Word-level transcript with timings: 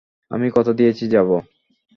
আমি 0.31 0.47
কথা 0.51 0.71
দিয়েছি, 0.73 1.03
যাব। 1.07 1.29